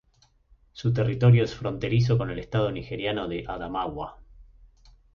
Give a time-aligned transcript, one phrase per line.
[0.71, 4.17] Su territorio es fronterizo con el estado nigeriano de Adamawa.